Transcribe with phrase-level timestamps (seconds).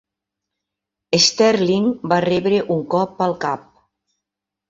[1.25, 3.67] Sterling va rebre un cop al cap.